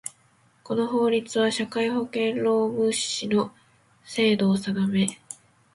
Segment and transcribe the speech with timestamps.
[0.63, 3.53] この法律は、社会保険労務士の
[4.03, 5.05] 制度を定め